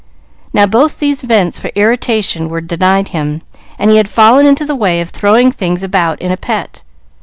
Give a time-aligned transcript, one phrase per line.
[0.51, 3.43] Now both these vents for irritation were denied him,
[3.77, 6.81] and he had fallen into the way of throwing things about in a pet.